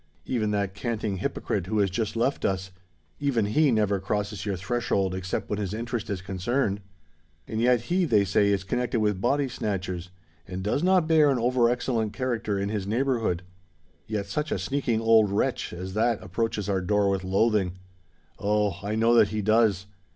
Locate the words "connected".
8.63-8.99